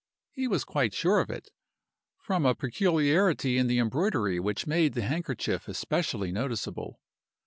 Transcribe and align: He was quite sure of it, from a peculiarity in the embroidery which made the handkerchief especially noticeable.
He 0.31 0.47
was 0.47 0.63
quite 0.63 0.95
sure 0.95 1.19
of 1.19 1.29
it, 1.29 1.51
from 2.17 2.43
a 2.43 2.55
peculiarity 2.55 3.59
in 3.59 3.67
the 3.67 3.77
embroidery 3.77 4.39
which 4.39 4.65
made 4.65 4.93
the 4.95 5.03
handkerchief 5.03 5.67
especially 5.67 6.31
noticeable. 6.31 6.99